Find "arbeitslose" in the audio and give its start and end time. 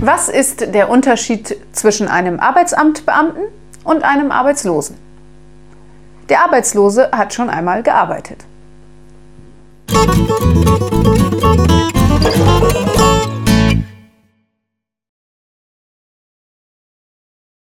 6.44-7.10